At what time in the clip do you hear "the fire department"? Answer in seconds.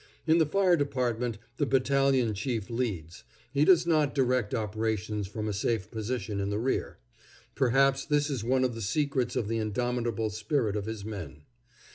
0.39-1.37